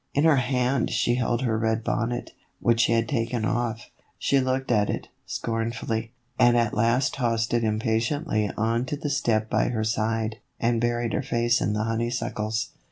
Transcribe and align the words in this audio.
In 0.15 0.23
her 0.23 0.37
hand 0.37 0.89
she 0.89 1.13
held 1.13 1.43
her 1.43 1.59
red 1.59 1.83
bonnet, 1.83 2.31
which 2.59 2.79
she 2.79 2.91
had 2.93 3.07
taken 3.07 3.45
off; 3.45 3.91
she 4.17 4.39
looked 4.39 4.71
at 4.71 4.89
it, 4.89 5.09
scornfully, 5.27 6.11
and 6.39 6.57
at 6.57 6.73
last 6.73 7.13
tossed 7.13 7.53
it 7.53 7.63
impatiently 7.63 8.49
on 8.57 8.83
to 8.87 8.97
the 8.97 9.11
step 9.11 9.47
by 9.47 9.65
her 9.65 9.83
side, 9.83 10.37
and 10.59 10.81
buried 10.81 11.13
her 11.13 11.21
face 11.21 11.61
in 11.61 11.73
the 11.73 11.83
honeysuckles. 11.83 12.69